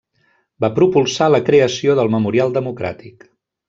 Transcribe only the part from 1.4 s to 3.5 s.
creació del Memorial Democràtic.